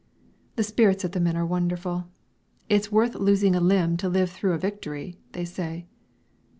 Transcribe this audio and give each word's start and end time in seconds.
The 0.55 0.63
spirits 0.63 1.03
of 1.03 1.11
the 1.11 1.19
men 1.19 1.37
are 1.37 1.45
wonderful. 1.45 2.05
"It's 2.69 2.91
worth 2.91 3.13
losing 3.13 3.55
a 3.55 3.59
limb 3.59 3.97
to 3.97 4.09
live 4.09 4.31
through 4.31 4.53
a 4.53 4.57
victory!" 4.57 5.19
they 5.33 5.45
say. 5.45 5.85